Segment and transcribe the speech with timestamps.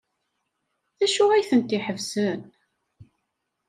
[0.97, 2.39] D acu ay tent-iḥebsen?